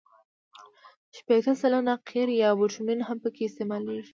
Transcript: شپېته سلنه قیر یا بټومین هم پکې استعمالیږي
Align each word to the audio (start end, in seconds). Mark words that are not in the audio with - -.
شپېته 1.17 1.53
سلنه 1.61 1.93
قیر 2.09 2.29
یا 2.41 2.49
بټومین 2.59 2.99
هم 3.07 3.17
پکې 3.23 3.43
استعمالیږي 3.47 4.09